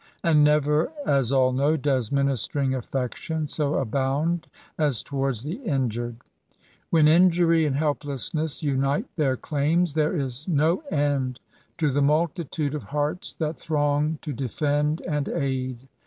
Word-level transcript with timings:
And 0.23 0.43
never^ 0.47 0.87
as 1.05 1.31
all 1.31 1.53
know5 1.53 1.83
does 1.83 2.11
ministering 2.11 2.73
affection 2.73 3.45
so 3.45 3.75
abound 3.75 4.47
as 4.75 5.03
towards 5.03 5.43
the 5.43 5.57
injured. 5.57 6.15
When 6.89 7.07
injury 7.07 7.67
and 7.67 7.75
helplessness 7.75 8.63
unite 8.63 9.05
their 9.15 9.37
claims^ 9.37 9.93
there 9.93 10.17
is 10.17 10.47
no 10.47 10.79
end 10.89 11.39
to 11.77 11.91
the 11.91 12.01
multitude 12.01 12.73
of 12.73 12.81
hearts 12.81 13.35
that 13.35 13.59
throng 13.59 14.17
to 14.23 14.33
defend 14.33 15.01
and 15.01 15.29
aid. 15.29 15.87